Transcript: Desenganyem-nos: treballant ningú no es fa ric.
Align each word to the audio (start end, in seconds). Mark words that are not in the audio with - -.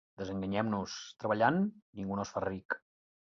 Desenganyem-nos: 0.19 0.95
treballant 1.25 1.61
ningú 2.01 2.19
no 2.21 2.25
es 2.27 2.33
fa 2.39 2.45
ric. 2.47 2.79